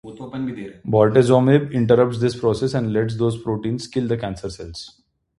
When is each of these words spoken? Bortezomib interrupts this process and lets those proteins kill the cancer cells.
Bortezomib 0.93 1.71
interrupts 1.75 2.17
this 2.19 2.35
process 2.35 2.73
and 2.73 2.91
lets 2.91 3.17
those 3.17 3.39
proteins 3.39 3.85
kill 3.85 4.07
the 4.07 4.17
cancer 4.17 4.49
cells. 4.49 4.99